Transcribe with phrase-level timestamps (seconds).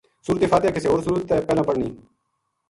[0.25, 1.87] سورت فاتحہ کسے ہور سورت تے پہلاں پڑھنی